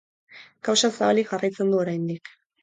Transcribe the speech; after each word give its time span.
Kausa 0.67 0.89
zabalik 0.95 1.35
jarraitzen 1.35 1.71
du 1.75 1.79
oraindik. 1.83 2.35